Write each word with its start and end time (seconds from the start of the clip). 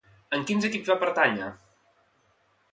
En 0.37 0.45
quins 0.51 0.65
equips 0.69 0.89
va 0.93 0.97
pertànyer? 1.05 1.53